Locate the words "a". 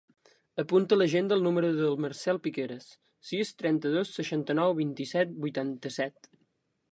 0.95-0.97